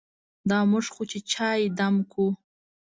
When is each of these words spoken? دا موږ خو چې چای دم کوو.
دا 0.49 0.59
موږ 0.71 0.85
خو 0.93 1.03
چې 1.11 1.19
چای 1.33 1.61
دم 1.77 1.95
کوو. 2.11 2.29